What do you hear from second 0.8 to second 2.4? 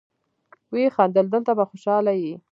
خندل: دلته به خوشاله يې.